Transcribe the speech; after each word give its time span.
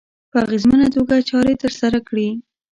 په 0.31 0.37
اغېزمنه 0.45 0.87
توګه 0.95 1.15
چارې 1.29 1.53
ترسره 1.63 1.99
کړي. 2.07 2.29